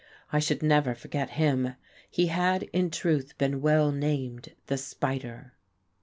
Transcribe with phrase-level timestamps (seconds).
[0.33, 1.75] I should never forget him.
[2.09, 5.53] He had in truth been well named the Spider.